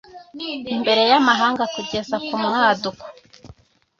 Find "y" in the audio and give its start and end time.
1.11-1.13